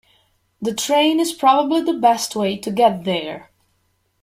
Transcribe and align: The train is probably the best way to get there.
The 0.59 0.73
train 0.73 1.19
is 1.19 1.31
probably 1.31 1.83
the 1.83 1.93
best 1.93 2.35
way 2.35 2.57
to 2.57 2.71
get 2.71 3.03
there. 3.03 3.51